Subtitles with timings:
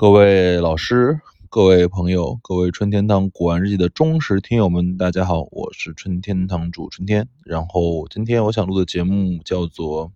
[0.00, 7.26] 各位老师、各位朋友、各位春天堂古玩日记的忠实听友们，大家好，我是春天堂主春天。
[7.44, 10.06] 然后今天我想录的节目叫做《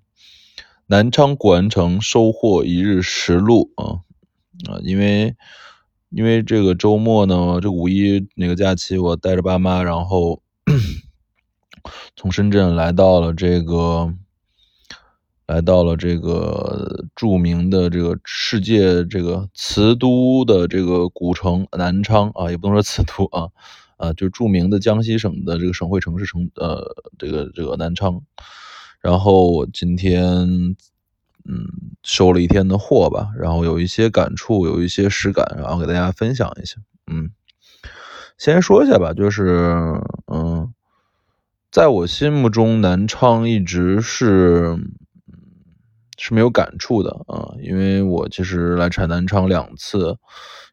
[0.86, 4.02] 南昌古玩城收获一日实录》啊
[4.70, 5.34] 啊，因为
[6.10, 10.40] 因为这个周末呢，这五一那个假期，我带着爸妈，然后
[12.14, 14.14] 从深圳来到了这个。
[15.46, 23.48] 来到了这个著名的这个世界这个瓷都的这个古城南昌啊，也不能说瓷都啊，
[23.98, 28.22] 啊，就著名的江西省的这个省会城市城呃，这个这个南昌。
[29.00, 30.24] 然后我今天
[31.44, 31.66] 嗯
[32.04, 36.76] 收了一天的货吧，然后有一些感触，有一些实感，然后给大家分享一下。
[37.12, 37.30] 嗯，
[38.38, 40.00] 先说一下吧，就是
[40.32, 40.72] 嗯，
[41.70, 44.78] 在我心目中，南昌一直是。
[46.24, 50.16] 是没有感触的啊，因为我其实来产南昌两次，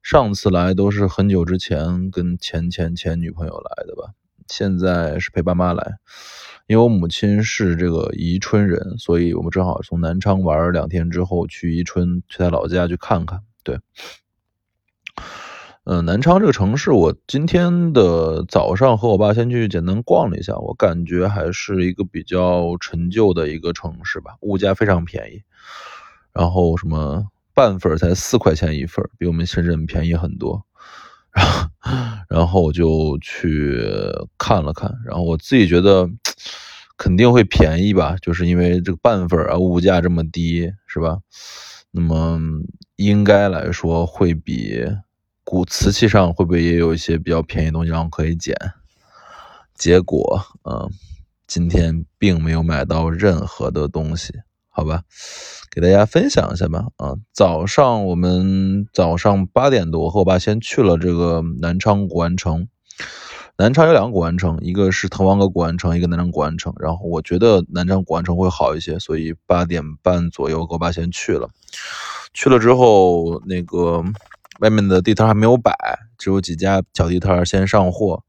[0.03, 4.14] 上次来都是很久之前跟前前前女朋友来的吧，
[4.47, 5.97] 现在是陪爸妈来，
[6.67, 13.80] 因为我母亲是这个宜春人，所以我们正好从南昌玩两天之后去宜春，去他老家去看看，对。
[15.85, 25.41] 嗯，南昌这个城市，我今天的早上和我爸先去简单逛了一下，我感觉还是一个比较陈旧的一个城市吧，物价非常便宜，
[26.33, 30.63] 然后什么半份才四块钱一份，比我们深圳便宜很多。
[31.33, 31.69] 然后，
[32.30, 33.81] 然后我就去
[34.38, 36.09] 看了看，然后我自己觉得
[36.97, 41.19] 肯定会便宜吧，就是因为这个半份啊，物价这么低，是吧？
[41.91, 42.39] 那么
[42.97, 44.83] 应该来说会比。
[45.50, 48.55] 古瓷器上会不会也有一些比较便宜的东西，然后可以捡？
[49.73, 50.88] 结果，嗯，
[51.47, 54.31] 今天并没有买到任何的东西，
[54.70, 55.02] 好吧，
[55.72, 56.86] 给大家分享一下吧。
[56.97, 62.67] 啊，早上我们早上八点多，和我爸先去了这个南昌古玩城。
[63.58, 66.71] 南昌有两个古玩城，一个是滕王阁古玩城，一个南昌古玩城。
[66.77, 71.49] 然后我觉得南昌古玩城会好一些，所以八点半左右，和我爸先去了。
[72.36, 74.04] 去了之后，那个。
[74.59, 75.73] 外面的地摊还没有摆，
[76.17, 78.23] 只有几家小地摊先上货，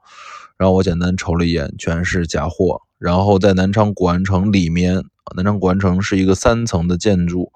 [0.57, 2.83] 然后我简单瞅了一眼，全是假货。
[2.99, 5.03] 然后在南昌古玩城里面，
[5.35, 7.51] 南昌古玩城是一个三层的建筑，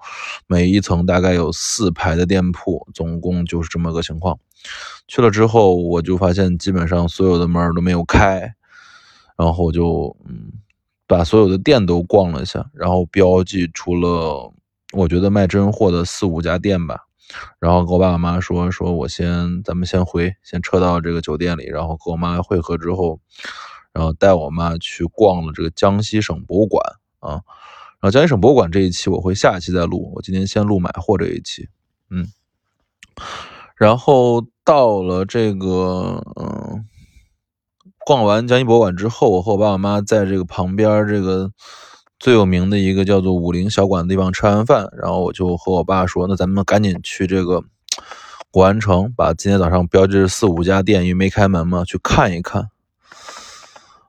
[0.47, 4.39] 每一层大概有四排的店铺，总共就是这么个情况。
[5.07, 8.55] 去了之后，我就发现基本上所有的门都没有开，
[9.37, 10.51] 然后就嗯
[11.05, 14.51] 把所有的店都逛了一下，然后标记出了
[14.93, 17.04] 我觉得卖真货的四五家店吧。
[17.59, 23.19] 然后跟我爸爸妈说，说我先，咱们先回，先撤到这个酒店里，然后跟我妈会合之后，
[23.91, 26.83] 然后带我妈去逛了这个江西省博物馆
[27.19, 27.41] 啊。
[27.99, 31.67] 然后江西省博物馆这一期我会下一期再录，我今天先录买货这一期，
[32.09, 32.27] 嗯。
[33.75, 36.85] 然后到了这个，嗯，
[38.05, 41.51] 逛完江西博物馆之后，我和我爸爸妈妈在这个旁边这个。
[42.25, 47.63] 最有名的一个叫做武陵小馆的地方吃完饭，然后我就和我爸说：“那咱们赶紧去这个
[48.49, 52.69] 古玩城，把今天早上标志四五家店因为没开门嘛，去看一看。”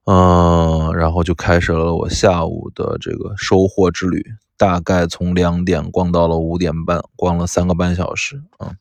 [0.07, 4.25] 嗯，然后就开始了我下午的这个收获之旅，
[4.57, 8.43] 大概从两点逛到了五点半，逛了三个半小时。
[8.61, 8.75] 嗯，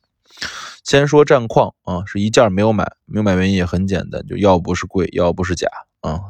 [0.85, 5.68] 先说战况啊，是一件没有买，没有买原因也很简单，就要不是贵，要不是假
[6.00, 6.22] 啊。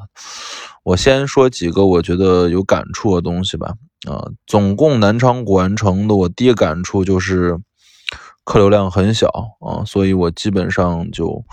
[0.85, 3.73] 我先说几个我觉得有感触的东西吧。
[4.07, 7.57] 啊，总共南昌古玩城的我第一感触就是
[8.43, 9.27] 客流量很小
[9.61, 11.43] 啊，所以我基本上就，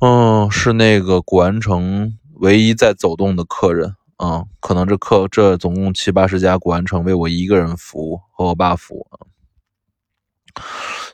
[0.00, 4.44] 嗯，是那个古玩城唯一在走动的客人啊。
[4.60, 9.06] 可能这客这总共七八十家古玩城为我一个人服务和我爸服务。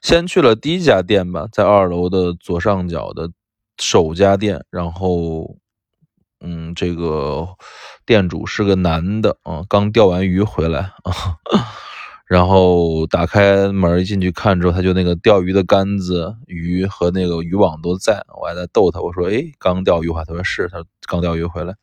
[0.02, 3.30] 先去了第一家店吧，在二楼的左上角的
[3.78, 5.56] 首家店，然后。
[6.40, 7.48] 嗯，这个
[8.06, 11.12] 店主是个男的啊，刚钓完鱼回来啊，
[12.28, 21.74] 然后打开门一进去看之后，他就那个钓鱼的杆子、鱼和那个渔网都在，我还在逗他，我说：“哎，刚钓鱼回？”他说：“是，他刚钓鱼回来。”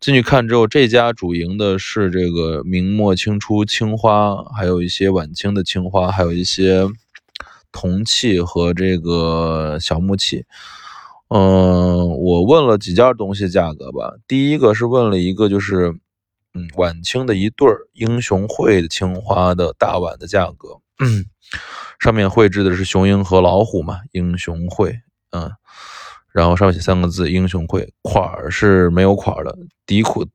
[0.00, 6.86] 进去看之后，这家主营的是这个明末清初青花，还有一些晚清的青花，还有一些
[7.72, 10.44] 铜器和这个小木器。
[11.28, 14.14] 嗯，我问了几件东西价格吧。
[14.28, 15.90] 第一个是问了一个，就是
[16.52, 20.78] 嗯，晚清的一对儿英雄会的青花的大碗的价格，
[21.98, 24.94] 上面绘制的是雄鹰和老虎嘛，英雄会，
[25.30, 25.50] 嗯，
[26.32, 29.56] 然后上面写三个字英雄会，款儿是没有款儿的，
[29.86, 30.26] 底款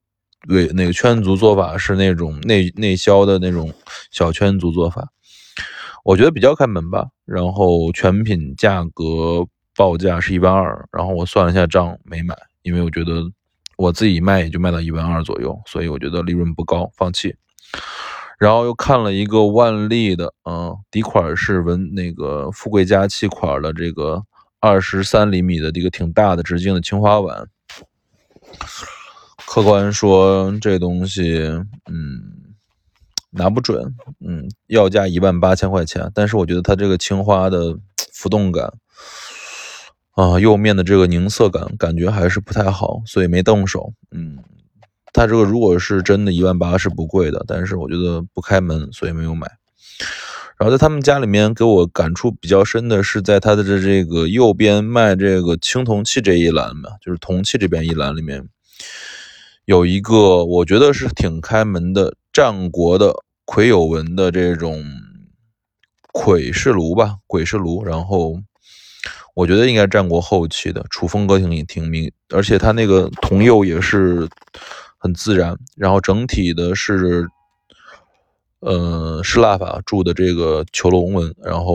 [0.47, 3.71] 对那个圈足做法是那种内内销的那种
[4.12, 5.07] 小圈足做法。
[6.03, 7.09] 我觉得比较开门吧。
[7.25, 9.45] 然后全品价格
[9.79, 13.23] 报价是一万二，然后我算了一下账没买，因为我觉得
[13.77, 17.33] 我自己卖也就卖到一万二左右，所以我觉得利润不高，放弃。
[18.37, 24.21] 然后又看了一个万利的，嗯，底款是纹那个富贵家气款的这个
[24.59, 27.47] 二十三厘米的一个挺大的直径的青花碗。
[29.47, 31.39] 客观说，这东西，
[31.89, 32.53] 嗯，
[33.29, 33.95] 拿不准，
[34.27, 37.77] 嗯，要价一万八千块钱，但是我觉得它这个青花的
[38.13, 38.73] 浮动感，
[40.19, 44.38] 啊，釉面的这个凝色感，感觉还是不太好，所以没动手，嗯。
[45.13, 49.50] 它这个如果是真的一万八是不贵的，但是我觉得不开门，所以没有买。
[50.57, 58.48] 然后在他们家里面给我感触比较深的是，在它的这这个右边卖这个青铜器这一栏嘛，就是铜器这边一栏里面
[59.63, 63.13] 有一个我觉得是挺开门的战国的
[63.45, 64.83] 魁有纹的这种
[66.12, 67.83] 魁式炉吧，鬼式炉。
[67.83, 68.39] 然后
[69.39, 74.27] 我觉得应该战国后期的，楚风歌挺挺明，而且它那个铜釉也是。
[75.01, 77.25] 很自然，然后整体的是，
[78.59, 81.74] 呃，是蜡法铸的这个囚龙纹，然后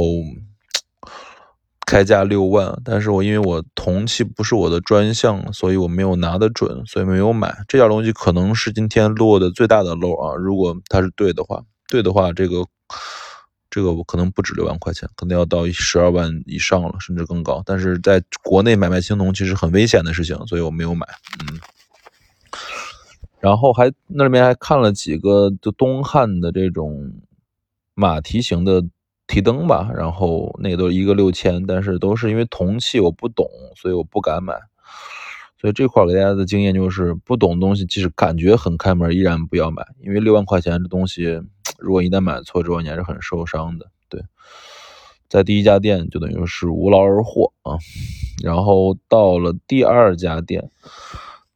[1.88, 10.34] 开价六万，但是我因为我铜器不是我的专项，所以我没有拿得准，所以没有买这件东西，可能是今天落的最大的漏啊！
[10.34, 12.67] 如果它是对的话，对的话，这个
[13.74, 17.60] 这个我可能不止六万块钱，可能要到十二万以上了，甚至更高。
[17.66, 21.04] 但是在国内买卖青铜其实很危险的事情，所以我没有买，
[21.40, 21.58] 嗯。
[23.40, 27.14] 然后还那里面还看了几个就东汉的这种
[27.94, 28.84] 马蹄形的
[29.26, 33.44] 提灯吧，然后那个都一个六千，但是都是因为铜器我不懂，
[33.74, 34.54] 所以我不敢买。
[35.60, 41.42] 所以这块给大家的经验就是，不懂东西即使感觉很开门，依然不要买，因为六万块钱的东西，
[41.84, 43.86] 如果一旦买错之后，你还是很受伤的。
[44.08, 44.22] 对，
[45.28, 47.76] 在第一家店就等于是无劳而获啊，
[48.42, 50.70] 然后到了第二家店。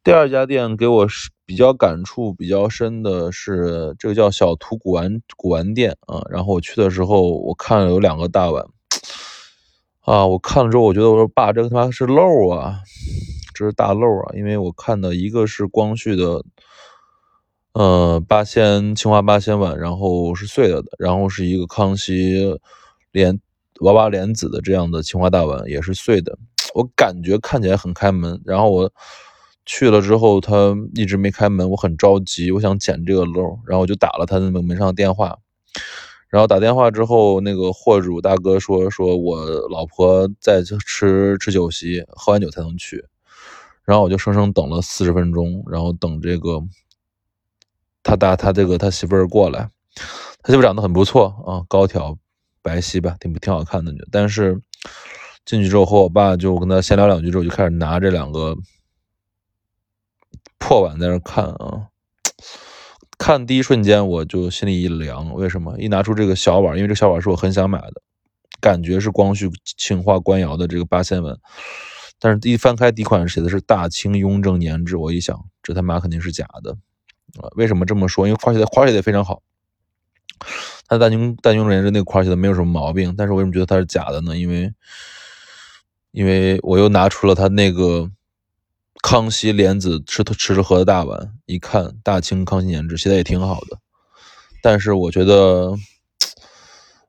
[0.05, 8.65] 第二家店给我是比较感触比较深的是这个叫小图古玩古玩店啊，然后我去的时候我看了有两个大碗
[10.01, 12.81] 啊，我看了之后我觉得我说爸这个他妈是漏啊，
[13.53, 16.43] 这是大漏啊，因为我看的一个是光绪的
[17.73, 22.59] 呃八仙青花八仙碗，然后是碎了的，然后是一个康熙
[23.13, 23.41] 莲
[23.81, 26.39] 娃娃莲子的这样的青花大碗也是碎的，
[26.75, 28.93] 我感觉看起来很开门，然后我。
[29.71, 35.37] 去了之后，他一直没开门，我很着急，我想捡这个漏，然后我就打了他那个门上的电话，
[36.31, 43.05] 然后打电话之后，那个货主大哥说，说我老婆在吃吃酒席，喝完酒才能去，
[43.85, 46.63] 然后我就生生等了四十分钟，然后等这个
[48.09, 49.69] 他打他这个他媳妇儿过来，
[50.43, 52.17] 他媳妇长得很不错啊，高挑
[52.63, 54.59] 白皙吧，挺挺好看的，但是
[55.45, 58.57] 进去之后和我爸就跟他闲聊两句之后，就开始拿这两个。
[60.61, 61.87] 破碗在那看啊，
[63.17, 65.79] 看第一瞬间我就心里一凉，为什么？
[65.79, 68.03] 一拿出这个小碗，因为这小碗是我很想买的，
[68.61, 71.39] 感觉是光绪青花官窑的这个八仙碗，
[72.19, 76.77] 但是一翻开底款写的是大清雍正年制，我一想这他妈肯定是假的
[77.41, 77.49] 啊！
[77.57, 78.27] 为什么这么说？
[78.27, 79.43] 因为花写的花写的非常好，
[80.87, 84.37] 他大清大清雍正年制那个块写的没有什么毛病，但是我为什么觉得它是假的呢？
[84.37, 84.73] 因为
[86.13, 88.11] 因为我又拿出了他那个。
[89.01, 93.79] 康熙莲子吃吃着喝的大碗，一看大清康熙年制，写的也挺好的，
[94.61, 95.73] 但是我觉得，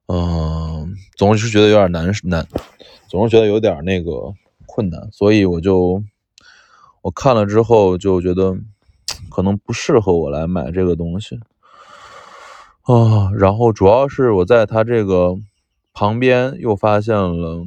[0.06, 2.48] 嗯，总是觉得有点难难，
[3.08, 4.36] 总是觉得有点那个
[4.68, 6.04] 困难，所以我就
[7.02, 8.56] 我看了之后就觉得
[9.30, 11.40] 可能不适合我来买这个东西
[12.84, 13.32] 啊。
[13.38, 15.36] 然后主要是我在它这个
[15.94, 17.66] 旁边又发现了。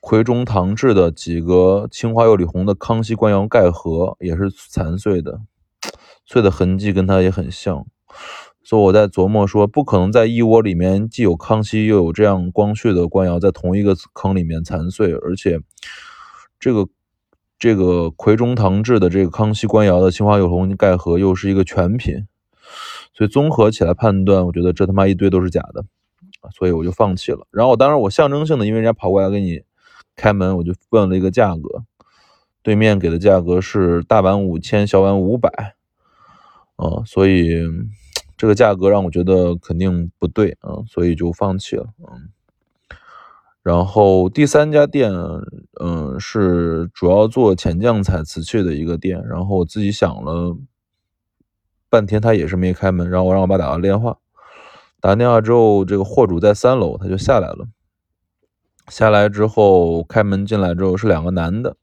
[0.00, 5.40] 奎中唐制的几个青花釉里红的康熙官窑盖盒也是残碎的，
[6.26, 7.86] 碎的痕迹跟它也很像，
[8.64, 15.60] 所以我在琢磨说，不可能在一窝里面既有康熙又有这样光绪的官窑在同一个坑里面残碎，而且
[16.58, 16.88] 这个
[17.62, 22.26] 这个奎中堂制的这个康熙官窑的青花釉红盖盒又是一个全品，
[23.14, 25.84] 所以综合起来判断，我觉得这他妈一堆都是假的，
[26.52, 27.46] 所以我就放弃了。
[27.52, 29.62] 然后我当然我象征性的，因为人家跑过来给你。
[30.16, 31.84] 开门我就问了一个价格，
[32.64, 35.76] 对面给的价格是大碗五千，小碗五百，
[36.74, 37.62] 啊，所以
[38.36, 42.31] 这个价格让我觉得肯定不对啊，所以就放弃了，嗯。
[43.62, 45.12] 然后第三家店，
[45.80, 50.56] 嗯，是主要做浅绛彩瓷器的一个店，然后我自己想了
[51.88, 54.18] 半天，他也是没开门，然后我让我爸打了电话，
[55.00, 57.68] 打完电话之后，这个货主在三楼，他就下来了。
[58.88, 61.76] 下来之后，开门进来之后是两个男的，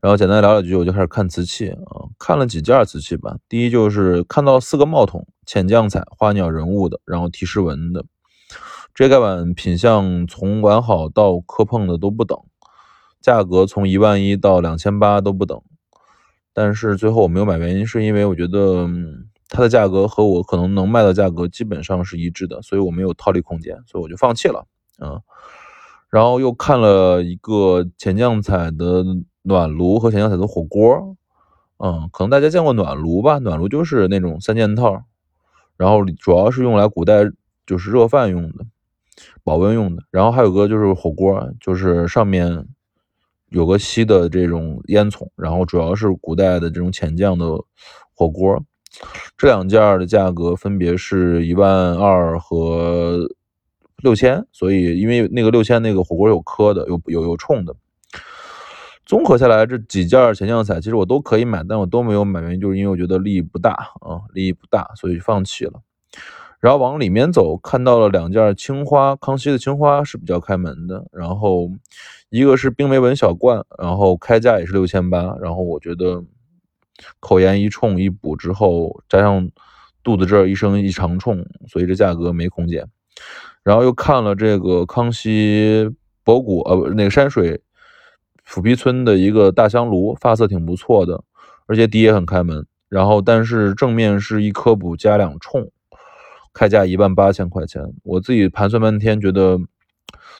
[0.00, 3.36] 然后简单聊了几句，我就开始看瓷器啊，看了几件瓷器吧。
[3.48, 8.04] 第一就是看到四个帽筒，浅绛彩、花鸟人物的，然后提示纹的。
[8.96, 12.38] 这盖碗品相从完好到磕碰的都不等，
[13.20, 15.60] 价格从一万一到两千八都不等。
[16.54, 18.88] 但是最后我没有买，原因是因为我觉得
[19.50, 24.66] 它的价格和我可能能卖的价格基本上是一致的，所以我没有套利空间，所以我就放弃了
[24.98, 25.20] 嗯。
[26.08, 29.04] 然后又看了一个钱酱彩的
[29.42, 31.14] 暖炉和钱酱彩的火锅，
[31.76, 33.38] 嗯，可能大家见过暖炉吧？
[33.40, 35.02] 暖炉就是那种三件套，
[35.76, 37.30] 然后主要是用来古代
[37.66, 38.64] 就是热饭用的，
[39.44, 40.02] 保温用的。
[40.10, 42.66] 然后还有个就是火锅，就是上面
[43.48, 47.46] 有个吸的这种烟囱，然后主要是古代的这种浅酱的
[48.14, 48.62] 火锅。
[49.36, 53.28] 这两件的价格分别是一万二和。
[54.02, 57.74] 六千，所以因为那个六千那个火锅有磕的，有有有冲的。
[59.06, 65.80] 综合下来这几件前酱彩，其实我都可以买，但我都没有买，原因就是因为我觉得利益不大啊，利益不大，所以放弃了。
[66.60, 71.04] 然后往里面走，看到了两件青花，康熙的青花是比较开门的。
[71.12, 71.70] 然后
[72.30, 75.36] 一个是冰梅纹小罐，然后开价也是六千八。
[75.40, 76.24] 然后我觉得
[77.20, 79.50] 口沿一冲一补之后，加上
[80.02, 82.86] 肚子这儿一升一长冲，所以这价格没空间。
[83.62, 85.90] 然后又看了这个康熙
[86.24, 87.60] 博古，呃，那个山水
[88.46, 91.22] 抚皮村的一个大香炉，发色挺不错的，
[91.66, 92.66] 而且底也很开门。
[92.88, 95.68] 然后，但是正面是一颗补加两冲，
[96.56, 97.82] 开价一万八千块钱。
[98.02, 99.60] 我自己盘算半天，觉得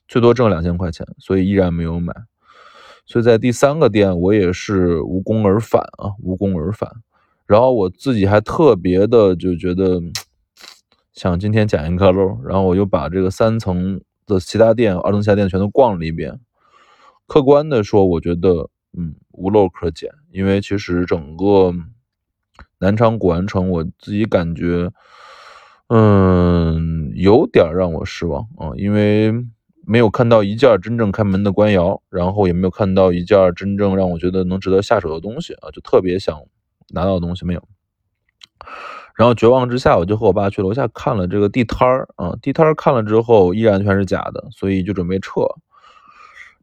[0.08, 2.14] 最多挣两千块钱，所以依然没有买。
[3.04, 6.90] 所以在第三个店，我也是无功而返啊，无功而返。
[7.44, 10.00] 然后我自己还特别的就觉得。
[11.16, 16.38] 想今天捡一颗漏，然后我就把这个三层的其他店、二层其他店全都逛了一遍。
[17.26, 21.72] 客观的说，我觉得嗯无漏可捡，因为其实整个
[22.80, 24.92] 南昌古玩城，我自己感觉
[25.88, 29.32] 嗯有点让我失望啊，因为
[29.86, 36.40] 没有看到一件真正开门的官窑，然后也没有看到一件真正让我觉得能值得下手的东西啊，就特别想
[36.88, 37.62] 拿到的东西没有。
[39.16, 42.36] 然后绝望之下，我就和我爸去楼下看了这个地摊儿啊。
[42.42, 45.40] 地摊儿看了之后，依然全是假的，所以就准备撤。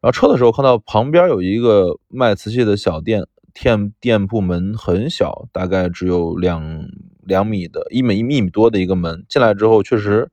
[0.02, 6.83] 然后撤的时候，看到旁边有一个卖瓷器的小店，店店铺门很小，大概只有两
[7.26, 9.26] 两米的一米一米多的一个门。
[9.28, 10.30] 进来之后，确实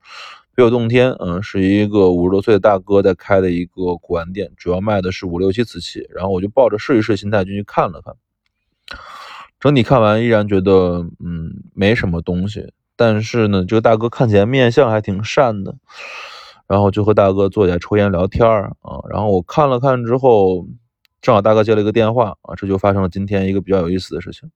[0.54, 6.06] 别有洞天，嗯，是一个五十多岁的大哥在开的一个古玩店，主要卖的是五六七瓷器。
[6.10, 8.14] 然后我就抱着试一试心态进去看了看。
[9.60, 12.72] 整体看完依然觉得，嗯，没什么东西。
[12.96, 15.74] 但是呢，这个大哥看起来面相还挺善的，
[16.66, 19.00] 然后就和大哥坐下抽烟聊天儿啊。
[19.08, 20.66] 然后我看了看之后，
[21.22, 24.50] 正好大哥接了一个电话啊，这就发生了今天一个比较有意思的事情。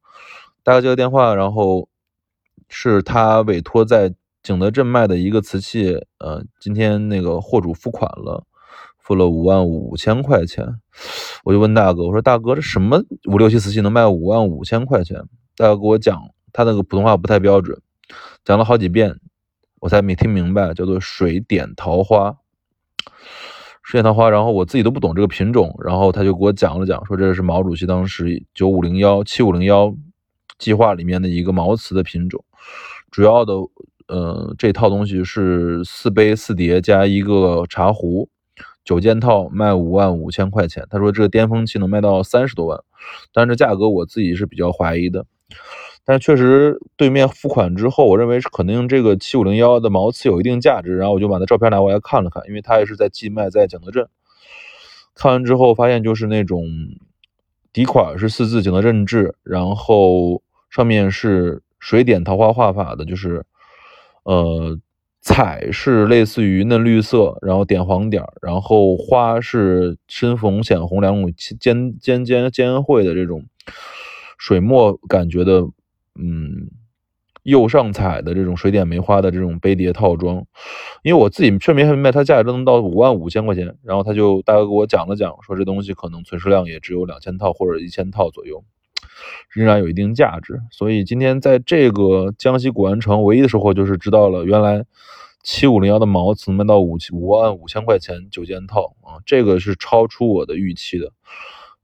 [0.62, 1.88] 大哥接个电话，然后
[2.68, 8.44] 是他委托在景德镇卖的一个瓷器，呃，今天那个货主付款了。
[8.99, 10.66] 付了五万五千块钱，
[11.44, 12.99] 我就问大哥，我说大哥，这什么
[13.30, 15.23] 五六七瓷器能卖五万五千块钱？
[15.59, 16.18] 大哥给我讲，
[16.54, 17.78] 他那个普通话不太标准，
[18.47, 19.21] 讲了好几遍，
[19.80, 22.35] 我才没听明白，叫做水点桃花，
[23.83, 24.30] 水点桃花。
[24.30, 29.94] 然后我自己都不懂这个品种，然后他就给我讲了讲，说这是毛主席当时九五零幺七五零幺
[30.59, 32.42] 计划里面的一个毛瓷的品种，
[33.11, 33.54] 主要的，
[34.09, 38.28] 呃，这套东西是四杯四碟加一个茶壶。
[38.85, 42.78] 九件套卖五万五千块钱，他说这个巅峰期能卖到三十多万，
[43.33, 45.25] 但是这价格我自己是比较怀疑的。
[46.04, 54.06] 但是确实对面付款之后，我认为是可能这个七五零幺的毛瓷有一定价值，然后我就把那照片拿过来看了看，因为他也是在寄卖在景德镇。
[55.14, 56.66] 看完之后发现就是那种
[57.73, 63.44] 底款是四字景德镇制，然后上面是水点桃花画法的，就是
[64.24, 64.80] 呃。
[65.26, 73.42] 彩是类似于嫩绿色，然后点黄点儿，然后花是深红、浅红两种尖尖尖尖绘的这种
[74.36, 75.62] 水墨感觉的，
[76.20, 76.68] 嗯，
[77.42, 80.44] 釉上彩的这种水点梅花的这种杯碟套装。
[81.02, 88.62] 因为我自己确实没明白它价格能到五万五千块钱，然后他就大概给我讲了讲，说这东西可能存世量也只有两千套或者一千套左右，
[89.50, 90.61] 仍然有一定价值。
[90.71, 94.85] 所以今天在这个江西古玩城，唯一的收获就是知道了原来。
[95.47, 101.12] 七五零幺的毛瓷卖到五七五万五千块钱九件套啊，这个是超出我的预期的，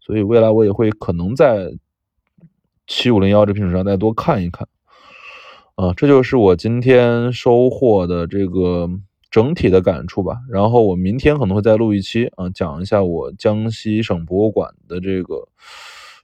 [0.01, 1.71] 所以未来我也会可能在
[2.87, 4.67] 七五零幺这品种上再多看一看。
[5.75, 8.89] 啊，这就是我今天收获的这个
[9.31, 10.39] 整体的感触吧。
[10.49, 15.49] 然后我明天可能会再录一期啊，讲一下我江西省博物馆的这个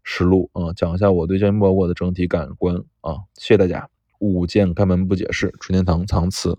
[0.09, 3.17] 实录啊，讲一下我对江西博物馆的整体感官啊。
[3.35, 6.57] 谢谢大家，五件开门不解释，纯天堂藏词。